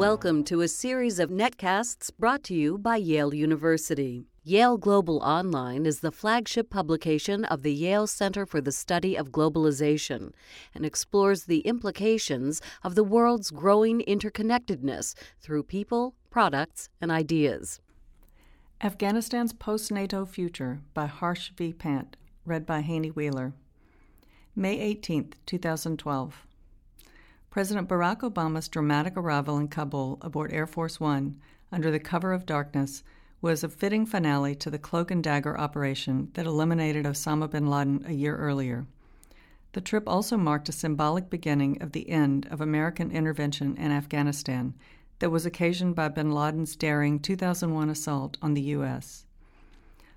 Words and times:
Welcome 0.00 0.44
to 0.44 0.62
a 0.62 0.66
series 0.66 1.18
of 1.18 1.28
netcasts 1.28 2.10
brought 2.18 2.42
to 2.44 2.54
you 2.54 2.78
by 2.78 2.96
Yale 2.96 3.34
University. 3.34 4.24
Yale 4.42 4.78
Global 4.78 5.18
Online 5.18 5.84
is 5.84 6.00
the 6.00 6.10
flagship 6.10 6.70
publication 6.70 7.44
of 7.44 7.62
the 7.62 7.74
Yale 7.74 8.06
Center 8.06 8.46
for 8.46 8.62
the 8.62 8.72
Study 8.72 9.14
of 9.14 9.30
Globalization 9.30 10.32
and 10.74 10.86
explores 10.86 11.44
the 11.44 11.58
implications 11.58 12.62
of 12.82 12.94
the 12.94 13.04
world's 13.04 13.50
growing 13.50 14.00
interconnectedness 14.08 15.14
through 15.38 15.64
people, 15.64 16.14
products, 16.30 16.88
and 17.02 17.10
ideas. 17.10 17.78
Afghanistan's 18.80 19.52
Post 19.52 19.92
NATO 19.92 20.24
Future 20.24 20.80
by 20.94 21.08
Harsh 21.08 21.50
V. 21.58 21.74
Pant, 21.74 22.16
read 22.46 22.64
by 22.64 22.80
Haney 22.80 23.10
Wheeler. 23.10 23.52
May 24.56 24.80
18, 24.80 25.34
2012. 25.44 26.46
President 27.50 27.88
Barack 27.88 28.20
Obama's 28.20 28.68
dramatic 28.68 29.16
arrival 29.16 29.58
in 29.58 29.66
Kabul 29.66 30.18
aboard 30.20 30.52
Air 30.52 30.68
Force 30.68 31.00
One 31.00 31.40
under 31.72 31.90
the 31.90 31.98
cover 31.98 32.32
of 32.32 32.46
darkness 32.46 33.02
was 33.42 33.64
a 33.64 33.68
fitting 33.68 34.06
finale 34.06 34.54
to 34.54 34.70
the 34.70 34.78
cloak 34.78 35.10
and 35.10 35.22
dagger 35.22 35.58
operation 35.58 36.30
that 36.34 36.46
eliminated 36.46 37.06
Osama 37.06 37.50
bin 37.50 37.66
Laden 37.66 38.04
a 38.06 38.12
year 38.12 38.36
earlier. 38.36 38.86
The 39.72 39.80
trip 39.80 40.04
also 40.06 40.36
marked 40.36 40.68
a 40.68 40.72
symbolic 40.72 41.28
beginning 41.28 41.82
of 41.82 41.90
the 41.90 42.08
end 42.08 42.46
of 42.52 42.60
American 42.60 43.10
intervention 43.10 43.76
in 43.76 43.90
Afghanistan 43.90 44.74
that 45.18 45.30
was 45.30 45.44
occasioned 45.44 45.96
by 45.96 46.06
bin 46.06 46.30
Laden's 46.30 46.76
daring 46.76 47.18
2001 47.18 47.90
assault 47.90 48.36
on 48.40 48.54
the 48.54 48.62
U.S. 48.62 49.26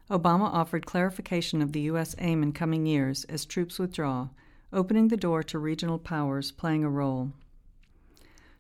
Obama 0.08 0.54
offered 0.54 0.86
clarification 0.86 1.64
of 1.64 1.72
the 1.72 1.82
U.S. 1.82 2.14
aim 2.20 2.44
in 2.44 2.52
coming 2.52 2.86
years 2.86 3.24
as 3.24 3.44
troops 3.44 3.80
withdraw 3.80 4.28
opening 4.74 5.08
the 5.08 5.18
door 5.18 5.44
to 5.44 5.60
regional 5.60 6.00
powers 6.00 6.52
playing 6.52 6.84
a 6.84 6.90
role. 6.90 7.32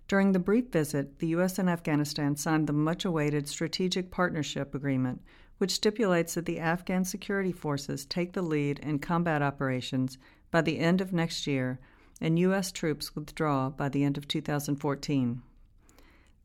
During 0.07 0.31
the 0.31 0.39
brief 0.39 0.71
visit, 0.71 1.19
the 1.19 1.27
U.S. 1.27 1.57
and 1.57 1.69
Afghanistan 1.69 2.35
signed 2.35 2.67
the 2.67 2.73
much 2.73 3.03
awaited 3.03 3.47
Strategic 3.47 4.11
Partnership 4.11 4.75
Agreement, 4.75 5.21
which 5.57 5.71
stipulates 5.71 6.33
that 6.35 6.45
the 6.45 6.59
Afghan 6.59 7.05
security 7.05 7.51
forces 7.51 8.05
take 8.05 8.33
the 8.33 8.41
lead 8.41 8.79
in 8.79 8.99
combat 8.99 9.41
operations 9.41 10.17
by 10.51 10.61
the 10.61 10.79
end 10.79 11.01
of 11.01 11.13
next 11.13 11.47
year 11.47 11.79
and 12.21 12.39
U.S. 12.39 12.71
troops 12.71 13.15
withdraw 13.15 13.69
by 13.69 13.89
the 13.89 14.03
end 14.03 14.17
of 14.17 14.27
2014. 14.27 15.41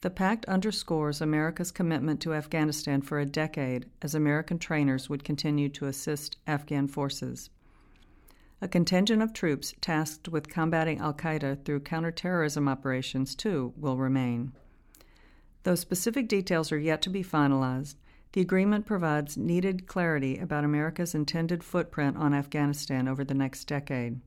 The 0.00 0.10
pact 0.10 0.44
underscores 0.46 1.20
America's 1.20 1.72
commitment 1.72 2.20
to 2.20 2.34
Afghanistan 2.34 3.02
for 3.02 3.18
a 3.18 3.26
decade 3.26 3.86
as 4.00 4.14
American 4.14 4.58
trainers 4.58 5.10
would 5.10 5.24
continue 5.24 5.68
to 5.70 5.86
assist 5.86 6.36
Afghan 6.46 6.86
forces. 6.86 7.50
A 8.60 8.68
contingent 8.68 9.22
of 9.22 9.32
troops 9.32 9.74
tasked 9.80 10.28
with 10.28 10.48
combating 10.48 10.98
Al 10.98 11.14
Qaeda 11.14 11.64
through 11.64 11.80
counterterrorism 11.80 12.68
operations, 12.68 13.34
too, 13.36 13.72
will 13.76 13.96
remain. 13.96 14.52
Though 15.62 15.76
specific 15.76 16.28
details 16.28 16.72
are 16.72 16.78
yet 16.78 17.00
to 17.02 17.10
be 17.10 17.22
finalized, 17.22 17.96
the 18.32 18.40
agreement 18.40 18.84
provides 18.84 19.36
needed 19.36 19.86
clarity 19.86 20.38
about 20.38 20.64
America's 20.64 21.14
intended 21.14 21.62
footprint 21.62 22.16
on 22.16 22.34
Afghanistan 22.34 23.06
over 23.06 23.24
the 23.24 23.34
next 23.34 23.64
decade. 23.64 24.20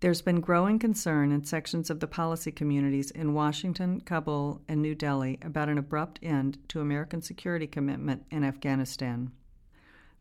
There's 0.00 0.22
been 0.22 0.40
growing 0.40 0.78
concern 0.78 1.30
in 1.30 1.44
sections 1.44 1.90
of 1.90 2.00
the 2.00 2.08
policy 2.08 2.50
communities 2.50 3.10
in 3.10 3.34
Washington, 3.34 4.00
Kabul, 4.00 4.60
and 4.66 4.82
New 4.82 4.94
Delhi 4.94 5.38
about 5.42 5.68
an 5.68 5.78
abrupt 5.78 6.18
end 6.22 6.58
to 6.68 6.80
American 6.80 7.22
security 7.22 7.66
commitment 7.66 8.24
in 8.30 8.42
Afghanistan. 8.44 9.30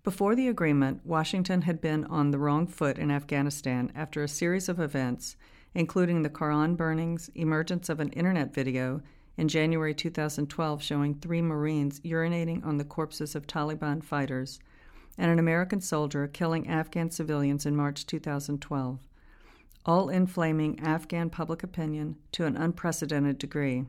Before 0.04 0.34
the 0.34 0.48
agreement, 0.48 1.06
Washington 1.06 1.62
had 1.62 1.80
been 1.80 2.06
on 2.06 2.32
the 2.32 2.40
wrong 2.40 2.66
foot 2.66 2.98
in 2.98 3.12
Afghanistan 3.12 3.92
after 3.94 4.24
a 4.24 4.28
series 4.28 4.68
of 4.68 4.80
events, 4.80 5.36
including 5.76 6.24
the 6.24 6.30
Quran 6.30 6.76
burnings, 6.76 7.30
emergence 7.36 7.88
of 7.88 8.00
an 8.00 8.10
internet 8.14 8.52
video 8.52 9.04
in 9.38 9.48
January 9.48 9.94
2012 9.94 10.82
showing 10.82 11.14
three 11.14 11.44
Marines 11.44 12.00
urinating 12.00 12.66
on 12.66 12.80
the 12.80 12.84
corpses 12.84 13.36
of 13.36 13.46
Taliban 13.46 14.04
fighters, 14.04 14.60
and 15.20 15.30
an 15.30 15.38
American 15.38 15.82
soldier 15.82 16.28
killing 16.28 16.68
Afghan 16.68 17.12
civilians 17.12 17.68
in 17.68 17.76
March 17.76 18.08
2012, 18.08 19.08
all 19.86 20.10
inflaming 20.10 20.80
Afghan 20.80 21.30
public 21.30 21.62
opinion 21.62 22.16
to 22.32 22.46
an 22.46 22.58
unprecedented 22.58 23.38
degree. 23.38 23.86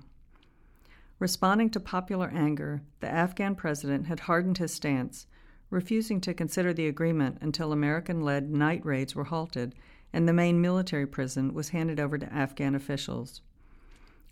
Responding 1.18 1.70
to 1.70 1.80
popular 1.80 2.30
anger, 2.34 2.82
the 3.00 3.08
Afghan 3.08 3.54
president 3.54 4.08
had 4.08 4.20
hardened 4.20 4.58
his 4.58 4.74
stance 4.74 5.26
refusing 5.72 6.20
to 6.20 6.34
consider 6.34 6.72
the 6.72 6.86
agreement 6.86 7.38
until 7.40 7.72
American 7.72 8.20
led 8.20 8.50
night 8.50 8.84
raids 8.84 9.14
were 9.14 9.24
halted 9.24 9.74
and 10.12 10.28
the 10.28 10.32
main 10.32 10.60
military 10.60 11.06
prison 11.06 11.54
was 11.54 11.70
handed 11.70 11.98
over 11.98 12.18
to 12.18 12.32
Afghan 12.32 12.74
officials. 12.74 13.40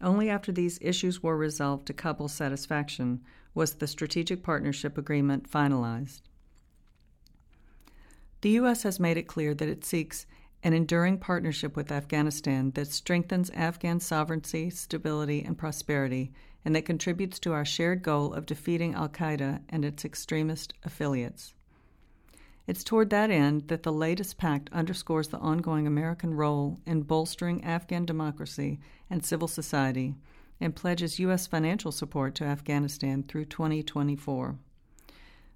Only 0.02 0.28
after 0.28 0.52
these 0.52 0.78
issues 0.82 1.22
were 1.22 1.36
resolved 1.36 1.86
to 1.86 1.94
Kabul's 1.94 2.34
satisfaction 2.34 3.20
was 3.54 3.74
the 3.74 3.86
Strategic 3.86 4.42
Partnership 4.42 4.98
Agreement 4.98 5.50
finalized. 5.50 6.20
The 8.42 8.50
U.S. 8.50 8.82
has 8.82 9.00
made 9.00 9.16
it 9.16 9.26
clear 9.26 9.54
that 9.54 9.68
it 9.68 9.84
seeks 9.84 10.26
an 10.62 10.74
enduring 10.74 11.18
partnership 11.18 11.74
with 11.74 11.90
Afghanistan 11.90 12.70
that 12.72 12.88
strengthens 12.88 13.50
Afghan 13.50 14.00
sovereignty, 14.00 14.68
stability, 14.68 15.42
and 15.42 15.56
prosperity 15.56 16.32
and 16.64 16.74
that 16.74 16.84
contributes 16.84 17.38
to 17.40 17.52
our 17.52 17.64
shared 17.64 18.02
goal 18.02 18.34
of 18.34 18.46
defeating 18.46 18.94
Al 18.94 19.08
Qaeda 19.08 19.60
and 19.68 19.84
its 19.84 20.04
extremist 20.04 20.74
affiliates. 20.84 21.54
It's 22.66 22.84
toward 22.84 23.10
that 23.10 23.30
end 23.30 23.68
that 23.68 23.82
the 23.82 23.92
latest 23.92 24.38
pact 24.38 24.70
underscores 24.72 25.28
the 25.28 25.38
ongoing 25.38 25.86
American 25.86 26.34
role 26.34 26.78
in 26.86 27.02
bolstering 27.02 27.64
Afghan 27.64 28.04
democracy 28.04 28.78
and 29.08 29.24
civil 29.24 29.48
society 29.48 30.14
and 30.60 30.76
pledges 30.76 31.18
U.S. 31.18 31.46
financial 31.46 31.90
support 31.90 32.34
to 32.36 32.44
Afghanistan 32.44 33.22
through 33.22 33.46
2024. 33.46 34.56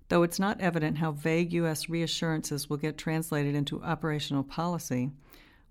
Though 0.08 0.22
it's 0.22 0.40
not 0.40 0.60
evident 0.60 0.98
how 0.98 1.12
vague 1.12 1.52
U.S. 1.52 1.88
reassurances 1.88 2.68
will 2.68 2.78
get 2.78 2.98
translated 2.98 3.54
into 3.54 3.82
operational 3.82 4.42
policy, 4.42 5.10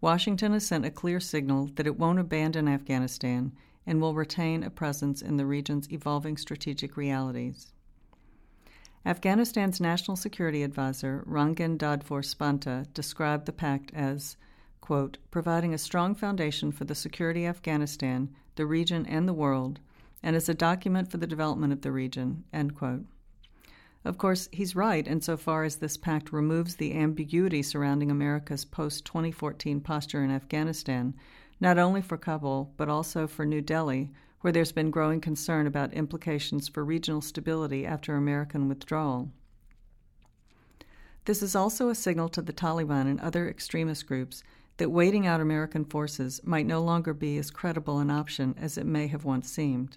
Washington 0.02 0.54
has 0.54 0.66
sent 0.66 0.86
a 0.86 0.92
clear 0.92 1.20
signal 1.20 1.72
that 1.76 1.88
it 1.88 1.98
won't 1.98 2.20
abandon 2.20 2.68
Afghanistan 2.68 3.52
and 3.86 4.02
will 4.02 4.16
retain 4.16 4.64
a 4.64 4.70
presence 4.70 5.22
in 5.22 5.38
the 5.38 5.46
region's 5.46 5.92
evolving 5.92 6.38
strategic 6.38 6.96
realities. 6.98 7.74
Afghanistan's 9.06 9.82
National 9.82 10.16
Security 10.16 10.64
Advisor, 10.64 11.26
Rangin 11.28 11.78
Dadfar 11.78 12.24
Spanta, 12.24 12.86
described 12.94 13.46
the 13.46 13.52
pact 13.52 13.92
as, 13.94 14.38
quote, 14.80 15.18
providing 15.30 15.74
a 15.74 15.78
strong 15.78 16.16
foundation 16.16 16.72
for 16.72 16.86
the 16.86 16.96
security 16.96 17.46
of 17.46 17.58
Afghanistan, 17.58 18.30
the 18.56 18.66
region, 18.66 19.06
and 19.06 19.28
the 19.28 19.34
world, 19.34 19.82
and 20.22 20.38
as 20.38 20.48
a 20.48 20.54
document 20.54 21.12
for 21.12 21.18
the 21.18 21.28
development 21.28 21.74
of 21.74 21.82
the 21.82 21.92
region, 21.92 22.46
end 22.54 22.76
quote. 22.76 23.04
Of 24.06 24.18
course, 24.18 24.50
he's 24.52 24.76
right 24.76 25.08
insofar 25.08 25.64
as 25.64 25.78
this 25.78 25.98
pact 25.98 26.32
removes 26.32 26.76
the 26.76 26.94
ambiguity 26.94 27.62
surrounding 27.62 28.12
America's 28.12 28.66
post 28.66 29.06
2014 29.06 29.82
posture 29.82 30.24
in 30.24 30.32
Afghanistan, 30.32 31.14
not 31.64 31.80
only 31.80 32.02
for 32.02 32.18
Kabul, 32.18 32.74
but 32.76 32.90
also 32.90 33.26
for 33.26 33.46
New 33.46 33.62
Delhi, 33.62 34.12
where 34.42 34.52
there's 34.52 34.74
been 34.74 34.92
growing 34.92 35.22
concern 35.22 35.66
about 35.66 35.94
implications 35.94 36.68
for 36.68 36.84
regional 36.84 37.22
stability 37.22 37.86
after 37.86 38.18
American 38.18 38.68
withdrawal. 38.68 39.32
This 41.24 41.42
is 41.42 41.56
also 41.56 41.88
a 41.88 41.96
signal 41.96 42.28
to 42.28 42.42
the 42.42 42.52
Taliban 42.52 43.10
and 43.10 43.18
other 43.22 43.48
extremist 43.48 44.06
groups 44.08 44.44
that 44.76 44.92
waiting 44.92 45.26
out 45.26 45.40
American 45.40 45.86
forces 45.86 46.42
might 46.44 46.66
no 46.66 46.82
longer 46.82 47.14
be 47.14 47.38
as 47.38 47.50
credible 47.50 48.00
an 48.00 48.12
option 48.12 48.56
as 48.60 48.78
it 48.78 48.86
may 48.86 49.08
have 49.08 49.24
once 49.24 49.50
seemed. 49.50 49.96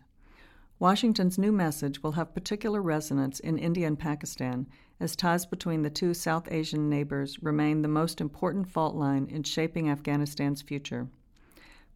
Washington's 0.78 1.36
new 1.36 1.50
message 1.50 2.00
will 2.00 2.12
have 2.12 2.32
particular 2.32 2.80
resonance 2.80 3.40
in 3.40 3.58
India 3.58 3.88
and 3.88 3.98
Pakistan, 3.98 4.68
as 5.00 5.16
ties 5.16 5.44
between 5.44 5.82
the 5.82 5.90
two 5.90 6.14
South 6.14 6.46
Asian 6.52 6.88
neighbors 6.88 7.42
remain 7.42 7.82
the 7.82 7.88
most 7.88 8.20
important 8.20 8.68
fault 8.68 8.94
line 8.94 9.26
in 9.28 9.42
shaping 9.42 9.88
Afghanistan's 9.90 10.62
future. 10.62 11.08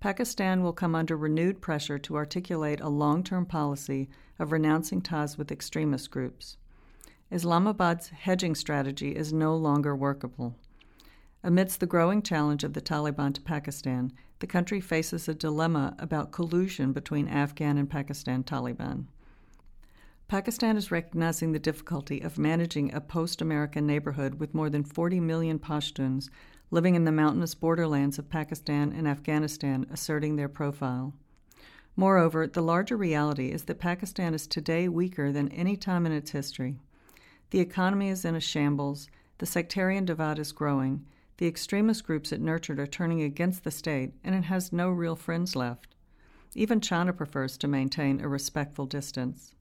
Pakistan 0.01 0.63
will 0.63 0.73
come 0.73 0.95
under 0.95 1.15
renewed 1.15 1.61
pressure 1.61 1.99
to 1.99 2.17
articulate 2.17 2.81
a 2.81 2.89
long 2.89 3.23
term 3.23 3.45
policy 3.45 4.09
of 4.39 4.51
renouncing 4.51 5.03
ties 5.03 5.37
with 5.37 5.53
extremist 5.53 6.11
groups. 6.11 6.57
Islamabad's 7.31 8.09
hedging 8.09 8.55
strategy 8.55 9.15
is 9.15 9.33
no 9.33 9.55
longer 9.55 9.95
workable. 9.95 10.57
Amidst 11.45 11.81
the 11.81 11.87
growing 11.87 12.23
challenge 12.23 12.65
of 12.65 12.73
the 12.73 12.81
Taliban 12.81 13.35
to 13.35 13.41
Pakistan, 13.43 14.13
the 14.39 14.47
country 14.47 14.81
faces 14.81 15.29
a 15.29 15.35
dilemma 15.35 15.95
about 15.99 16.33
collusion 16.33 16.93
between 16.93 17.29
Afghan 17.29 17.77
and 17.77 17.89
Pakistan 17.89 18.43
Taliban. 18.43 19.05
Pakistan 20.31 20.77
is 20.77 20.93
recognizing 20.93 21.51
the 21.51 21.59
difficulty 21.59 22.21
of 22.21 22.39
managing 22.39 22.95
a 22.95 23.01
post 23.01 23.43
American 23.43 23.85
neighborhood 23.85 24.35
with 24.35 24.55
more 24.55 24.71
than 24.71 24.85
40 24.85 25.19
million 25.19 25.59
Pashtuns 25.59 26.31
living 26.71 26.95
in 26.95 27.05
the 27.05 27.11
mountainous 27.11 27.57
borderlands 27.57 28.17
of 28.17 28.31
Pakistan 28.31 28.93
and 28.93 29.09
Afghanistan, 29.09 29.87
asserting 29.91 30.37
their 30.37 30.49
profile. 30.49 31.13
Moreover, 31.97 32.47
the 32.47 32.63
larger 32.63 32.97
reality 32.97 33.51
is 33.51 33.65
that 33.65 33.81
Pakistan 33.81 34.33
is 34.33 34.47
today 34.47 34.87
weaker 34.87 35.33
than 35.33 35.49
any 35.49 35.77
time 35.77 36.07
in 36.07 36.13
its 36.13 36.31
history. 36.31 36.77
The 37.51 37.59
economy 37.59 38.09
is 38.09 38.25
in 38.25 38.37
a 38.37 38.41
shambles, 38.41 39.09
the 39.39 39.47
sectarian 39.47 40.05
divide 40.05 40.39
is 40.39 40.53
growing, 40.53 41.07
the 41.39 41.49
extremist 41.49 42.07
groups 42.07 42.31
it 42.31 42.41
nurtured 42.41 42.79
are 42.79 42.87
turning 42.87 43.21
against 43.21 43.65
the 43.65 43.73
state, 43.73 44.13
and 44.23 44.37
it 44.37 44.45
has 44.45 44.73
no 44.73 44.91
real 44.91 45.17
friends 45.17 45.57
left. 45.57 45.97
Even 46.55 46.81
China 46.81 47.13
prefers 47.13 47.57
to 47.57 47.67
maintain 47.67 48.21
a 48.21 48.29
respectful 48.29 48.87
distance. 48.87 49.55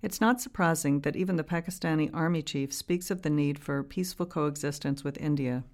It's 0.00 0.20
not 0.20 0.40
surprising 0.40 1.00
that 1.00 1.16
even 1.16 1.36
the 1.36 1.44
Pakistani 1.44 2.08
army 2.14 2.42
chief 2.42 2.72
speaks 2.72 3.10
of 3.10 3.22
the 3.22 3.30
need 3.30 3.58
for 3.58 3.82
peaceful 3.82 4.26
coexistence 4.26 5.02
with 5.02 5.18
India. 5.18 5.64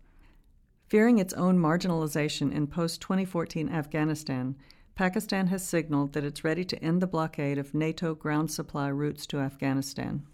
Fearing 0.88 1.19
its 1.19 1.35
own 1.35 1.59
marginalization 1.59 2.53
in 2.53 2.67
post 2.67 3.03
2014 3.03 3.69
Afghanistan, 3.69 4.56
Pakistan 4.94 5.49
has 5.49 5.67
signaled 5.67 6.12
that 6.12 6.25
it's 6.25 6.44
ready 6.44 6.65
to 6.65 6.82
end 6.82 7.03
the 7.03 7.06
blockade 7.06 7.59
of 7.59 7.75
NATO 7.75 8.15
ground 8.15 8.50
supply 8.50 8.88
routes 8.88 9.26
to 9.26 9.41
Afghanistan. 9.41 10.25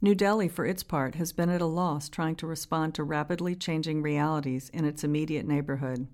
New 0.00 0.14
Delhi, 0.14 0.48
for 0.48 0.64
its 0.64 0.82
part, 0.82 1.14
has 1.16 1.32
been 1.32 1.50
at 1.50 1.60
a 1.60 1.66
loss 1.66 2.08
trying 2.08 2.34
to 2.36 2.46
respond 2.46 2.94
to 2.94 3.04
rapidly 3.04 3.54
changing 3.54 4.00
realities 4.00 4.70
in 4.70 4.86
its 4.86 5.04
immediate 5.04 5.46
neighborhood. 5.46 6.08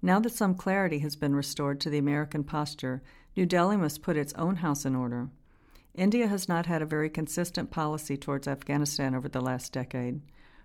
Now 0.00 0.18
that 0.20 0.32
some 0.32 0.54
clarity 0.54 1.00
has 1.00 1.14
been 1.14 1.36
restored 1.36 1.78
to 1.82 1.90
the 1.90 1.98
American 1.98 2.42
posture, 2.42 3.02
New 3.36 3.44
Delhi 3.44 3.76
must 3.76 4.02
put 4.02 4.16
its 4.16 4.32
own 4.34 4.56
house 4.56 4.86
in 4.86 4.96
order. 4.96 5.28
India 5.94 6.26
has 6.26 6.48
not 6.48 6.66
had 6.66 6.82
a 6.82 6.86
very 6.86 7.10
consistent 7.10 7.70
policy 7.70 8.16
towards 8.16 8.48
Afghanistan 8.48 9.14
over 9.14 9.28
the 9.28 9.40
last 9.40 9.72
decade. 9.72 10.20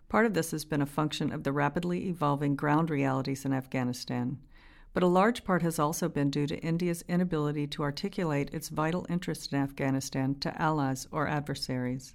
Part 0.10 0.25
of 0.25 0.34
this 0.34 0.52
has 0.52 0.66
been 0.66 0.81
a 0.81 0.86
function 0.86 1.31
of 1.31 1.44
the 1.44 1.52
rapidly 1.52 2.08
evolving 2.10 2.56
ground 2.56 2.90
realities 2.90 3.46
in 3.46 3.54
Afghanistan 3.54 4.38
but 4.94 5.04
a 5.04 5.08
large 5.08 5.44
part 5.44 5.64
has 5.64 5.80
also 5.80 6.08
been 6.08 6.30
due 6.30 6.46
to 6.48 6.60
India's 6.60 7.04
inability 7.08 7.66
to 7.68 7.84
articulate 7.84 8.54
its 8.54 8.70
vital 8.70 9.06
interest 9.10 9.52
in 9.52 9.60
Afghanistan 9.60 10.36
to 10.36 10.62
allies 10.62 11.08
or 11.12 11.28
adversaries. 11.28 12.14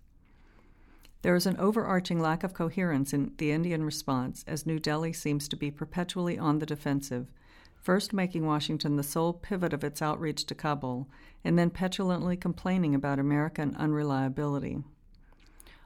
There 1.23 1.35
is 1.35 1.47
an 1.47 1.57
overarching 1.57 2.21
lack 2.21 2.45
of 2.45 2.55
coherence 2.55 3.13
in 3.13 3.33
the 3.39 3.51
Indian 3.51 3.83
response 3.83 4.45
as 4.47 4.65
New 4.65 4.79
Delhi 4.79 5.13
seems 5.13 5.49
to 5.49 5.57
be 5.57 5.73
perpetually 5.73 6.39
on 6.39 6.61
the 6.61 6.67
defensive, 6.67 7.33
first 7.81 8.13
making 8.13 8.47
Washington 8.47 8.97
the 8.97 9.03
sole 9.03 9.33
pivot 9.33 9.73
of 9.73 9.85
its 9.85 10.03
outreach 10.03 10.45
to 10.47 10.55
Kabul, 10.55 11.09
and 11.45 11.59
then 11.59 11.71
petulantly 11.71 12.37
complaining 12.37 12.95
about 12.95 13.19
American 13.19 13.75
unreliability. 13.77 14.79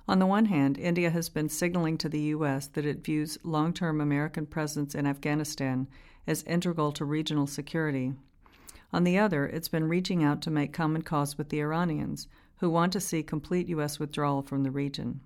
On 0.09 0.19
the 0.19 0.27
one 0.27 0.47
hand, 0.47 0.79
India 0.79 1.11
has 1.11 1.29
been 1.29 1.49
signaling 1.49 1.97
to 1.99 2.09
the 2.09 2.21
U.S. 2.21 2.67
that 2.67 2.85
it 2.85 3.05
views 3.05 3.39
long 3.45 3.73
term 3.73 4.01
American 4.01 4.47
presence 4.47 4.95
in 4.95 5.07
Afghanistan 5.07 5.87
as 6.27 6.43
integral 6.43 6.93
to 6.93 7.05
regional 7.05 7.47
security. 7.47 8.13
On 8.93 9.05
the 9.05 9.19
other, 9.19 9.47
it's 9.47 9.69
been 9.69 9.89
reaching 9.89 10.23
out 10.23 10.43
to 10.43 10.51
make 10.51 10.73
common 10.73 11.03
cause 11.03 11.39
with 11.39 11.49
the 11.49 11.61
Iranians, 11.61 12.29
who 12.57 12.69
want 12.69 12.93
to 12.93 13.01
see 13.01 13.23
complete 13.23 13.69
U.S. 13.69 13.99
withdrawal 13.99 14.43
from 14.43 14.65
the 14.65 14.71
region. 14.71 15.21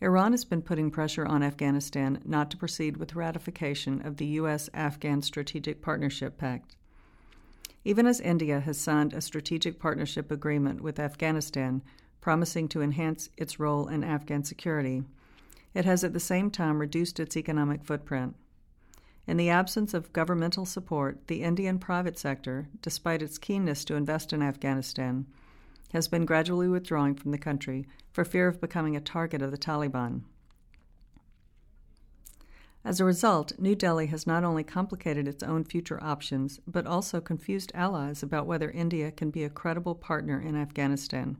Iran 0.00 0.32
has 0.32 0.44
been 0.44 0.62
putting 0.62 0.92
pressure 0.92 1.26
on 1.26 1.42
Afghanistan 1.42 2.20
not 2.24 2.50
to 2.52 2.56
proceed 2.56 2.96
with 2.96 3.16
ratification 3.16 4.00
of 4.06 4.16
the 4.16 4.26
U.S. 4.26 4.70
Afghan 4.72 5.22
Strategic 5.22 5.82
Partnership 5.82 6.38
Pact. 6.38 6.76
Even 7.84 8.06
as 8.06 8.20
India 8.20 8.60
has 8.60 8.78
signed 8.78 9.12
a 9.12 9.20
strategic 9.20 9.80
partnership 9.80 10.30
agreement 10.30 10.80
with 10.80 11.00
Afghanistan 11.00 11.82
promising 12.20 12.68
to 12.68 12.82
enhance 12.82 13.28
its 13.36 13.58
role 13.58 13.88
in 13.88 14.04
Afghan 14.04 14.44
security, 14.44 15.02
it 15.74 15.84
has 15.84 16.04
at 16.04 16.12
the 16.12 16.20
same 16.20 16.50
time 16.50 16.78
reduced 16.78 17.18
its 17.18 17.36
economic 17.36 17.84
footprint. 17.84 18.36
In 19.26 19.36
the 19.36 19.50
absence 19.50 19.94
of 19.94 20.12
governmental 20.12 20.64
support, 20.64 21.26
the 21.26 21.42
Indian 21.42 21.78
private 21.78 22.18
sector, 22.18 22.68
despite 22.82 23.20
its 23.20 23.36
keenness 23.36 23.84
to 23.86 23.94
invest 23.94 24.32
in 24.32 24.42
Afghanistan, 24.42 25.26
has 25.92 26.08
been 26.08 26.26
gradually 26.26 26.68
withdrawing 26.68 27.14
from 27.14 27.30
the 27.30 27.38
country 27.38 27.86
for 28.12 28.24
fear 28.24 28.48
of 28.48 28.60
becoming 28.60 28.96
a 28.96 29.00
target 29.00 29.42
of 29.42 29.50
the 29.50 29.58
Taliban. 29.58 30.22
As 32.84 33.00
a 33.00 33.04
result, 33.04 33.58
New 33.58 33.74
Delhi 33.74 34.06
has 34.06 34.26
not 34.26 34.44
only 34.44 34.64
complicated 34.64 35.28
its 35.28 35.42
own 35.42 35.64
future 35.64 36.02
options, 36.02 36.60
but 36.66 36.86
also 36.86 37.20
confused 37.20 37.72
allies 37.74 38.22
about 38.22 38.46
whether 38.46 38.70
India 38.70 39.10
can 39.10 39.30
be 39.30 39.44
a 39.44 39.50
credible 39.50 39.94
partner 39.94 40.40
in 40.40 40.56
Afghanistan. 40.56 41.36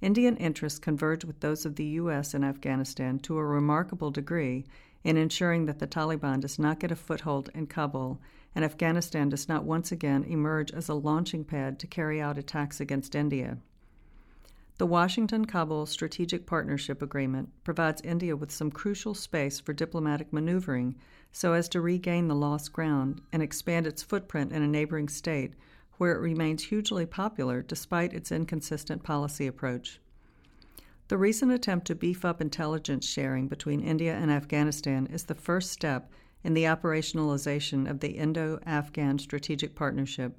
Indian 0.00 0.36
interests 0.36 0.80
converge 0.80 1.24
with 1.24 1.40
those 1.40 1.64
of 1.64 1.76
the 1.76 1.84
U.S. 1.84 2.34
in 2.34 2.42
Afghanistan 2.42 3.20
to 3.20 3.38
a 3.38 3.44
remarkable 3.44 4.10
degree 4.10 4.66
in 5.04 5.16
ensuring 5.16 5.66
that 5.66 5.78
the 5.78 5.86
Taliban 5.86 6.40
does 6.40 6.58
not 6.58 6.80
get 6.80 6.90
a 6.90 6.96
foothold 6.96 7.48
in 7.54 7.66
Kabul 7.66 8.20
and 8.54 8.64
Afghanistan 8.64 9.28
does 9.28 9.48
not 9.48 9.64
once 9.64 9.92
again 9.92 10.24
emerge 10.24 10.70
as 10.72 10.88
a 10.88 10.94
launching 10.94 11.44
pad 11.44 11.78
to 11.78 11.86
carry 11.86 12.20
out 12.20 12.38
attacks 12.38 12.80
against 12.80 13.14
India. 13.14 13.58
The 14.78 14.86
Washington 14.86 15.44
Kabul 15.44 15.86
Strategic 15.86 16.46
Partnership 16.46 17.02
Agreement 17.02 17.50
provides 17.62 18.02
India 18.02 18.34
with 18.34 18.50
some 18.50 18.70
crucial 18.70 19.14
space 19.14 19.60
for 19.60 19.72
diplomatic 19.72 20.32
maneuvering 20.32 20.96
so 21.30 21.52
as 21.52 21.68
to 21.68 21.80
regain 21.80 22.28
the 22.28 22.34
lost 22.34 22.72
ground 22.72 23.20
and 23.32 23.42
expand 23.42 23.86
its 23.86 24.02
footprint 24.02 24.52
in 24.52 24.62
a 24.62 24.68
neighboring 24.68 25.08
state 25.08 25.54
where 25.98 26.12
it 26.12 26.20
remains 26.20 26.64
hugely 26.64 27.06
popular 27.06 27.62
despite 27.62 28.12
its 28.12 28.32
inconsistent 28.32 29.02
policy 29.02 29.46
approach. 29.46 30.00
The 31.08 31.18
recent 31.18 31.52
attempt 31.52 31.86
to 31.88 31.94
beef 31.94 32.24
up 32.24 32.40
intelligence 32.40 33.06
sharing 33.06 33.46
between 33.46 33.80
India 33.80 34.14
and 34.14 34.30
Afghanistan 34.30 35.06
is 35.06 35.24
the 35.24 35.34
first 35.34 35.70
step 35.70 36.10
in 36.44 36.54
the 36.54 36.64
operationalization 36.64 37.88
of 37.88 38.00
the 38.00 38.10
Indo 38.10 38.58
Afghan 38.66 39.18
Strategic 39.18 39.74
Partnership. 39.74 40.36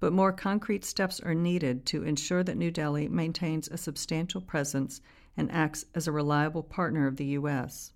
But 0.00 0.12
more 0.12 0.32
concrete 0.32 0.84
steps 0.84 1.20
are 1.20 1.34
needed 1.34 1.84
to 1.86 2.04
ensure 2.04 2.42
that 2.42 2.56
New 2.56 2.70
Delhi 2.70 3.08
maintains 3.08 3.68
a 3.68 3.76
substantial 3.76 4.40
presence 4.40 5.00
and 5.36 5.50
acts 5.52 5.84
as 5.94 6.08
a 6.08 6.12
reliable 6.12 6.62
partner 6.62 7.06
of 7.06 7.16
the 7.16 7.26
U.S. 7.26 7.92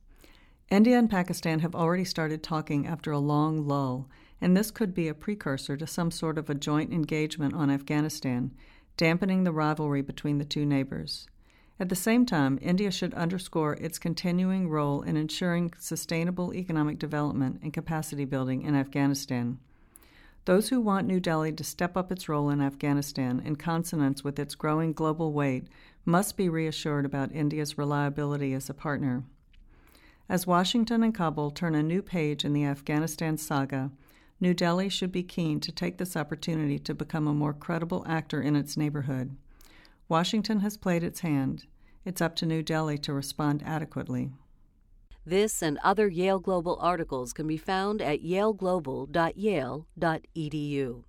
India 0.70 0.98
and 0.98 1.10
Pakistan 1.10 1.60
have 1.60 1.74
already 1.74 2.04
started 2.04 2.42
talking 2.42 2.86
after 2.86 3.10
a 3.10 3.18
long 3.18 3.66
lull, 3.66 4.08
and 4.40 4.56
this 4.56 4.70
could 4.70 4.94
be 4.94 5.08
a 5.08 5.14
precursor 5.14 5.76
to 5.76 5.86
some 5.86 6.10
sort 6.10 6.38
of 6.38 6.48
a 6.48 6.54
joint 6.54 6.92
engagement 6.92 7.54
on 7.54 7.70
Afghanistan, 7.70 8.50
dampening 8.96 9.44
the 9.44 9.52
rivalry 9.52 10.02
between 10.02 10.38
the 10.38 10.44
two 10.44 10.64
neighbors. 10.64 11.26
At 11.80 11.88
the 11.88 11.96
same 11.96 12.24
time, 12.24 12.58
India 12.62 12.92
should 12.92 13.14
underscore 13.14 13.74
its 13.74 13.98
continuing 13.98 14.68
role 14.68 15.02
in 15.02 15.16
ensuring 15.16 15.72
sustainable 15.78 16.54
economic 16.54 17.00
development 17.00 17.60
and 17.62 17.72
capacity 17.72 18.24
building 18.24 18.62
in 18.62 18.76
Afghanistan. 18.76 19.58
Those 20.44 20.68
who 20.68 20.80
want 20.80 21.08
New 21.08 21.20
Delhi 21.20 21.52
to 21.52 21.64
step 21.64 21.96
up 21.96 22.12
its 22.12 22.28
role 22.28 22.50
in 22.50 22.60
Afghanistan 22.60 23.40
in 23.40 23.56
consonance 23.56 24.22
with 24.22 24.38
its 24.38 24.54
growing 24.54 24.92
global 24.92 25.32
weight 25.32 25.66
must 26.04 26.36
be 26.36 26.48
reassured 26.48 27.06
about 27.06 27.32
India's 27.32 27.76
reliability 27.76 28.52
as 28.52 28.70
a 28.70 28.74
partner. 28.74 29.24
As 30.28 30.46
Washington 30.46 31.02
and 31.02 31.14
Kabul 31.14 31.50
turn 31.50 31.74
a 31.74 31.82
new 31.82 32.02
page 32.02 32.44
in 32.44 32.52
the 32.52 32.64
Afghanistan 32.64 33.36
saga, 33.36 33.90
New 34.38 34.54
Delhi 34.54 34.88
should 34.88 35.10
be 35.10 35.22
keen 35.22 35.60
to 35.60 35.72
take 35.72 35.98
this 35.98 36.16
opportunity 36.16 36.78
to 36.78 36.94
become 36.94 37.26
a 37.26 37.34
more 37.34 37.52
credible 37.52 38.04
actor 38.06 38.40
in 38.40 38.54
its 38.54 38.76
neighborhood. 38.76 39.36
Washington 40.08 40.60
has 40.60 40.76
played 40.76 41.02
its 41.02 41.20
hand. 41.20 41.66
It's 42.04 42.20
up 42.20 42.36
to 42.36 42.46
New 42.46 42.62
Delhi 42.62 42.98
to 42.98 43.12
respond 43.12 43.62
adequately. 43.64 44.30
This 45.24 45.62
and 45.62 45.78
other 45.82 46.08
Yale 46.08 46.38
Global 46.38 46.76
articles 46.80 47.32
can 47.32 47.46
be 47.46 47.56
found 47.56 48.02
at 48.02 48.22
yaleglobal.yale.edu. 48.22 51.04